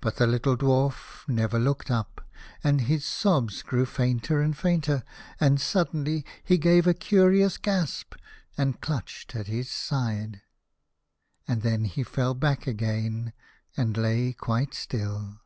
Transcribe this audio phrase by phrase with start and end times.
[0.00, 2.20] But the little Dwarf never looked up,
[2.64, 5.04] and his sobs grew fainter and fainter,
[5.38, 8.16] and suddenly he gave a curious gasp,
[8.58, 10.40] and clutched his side.
[11.46, 13.32] And then he fell back again,
[13.76, 15.38] and lay quite still.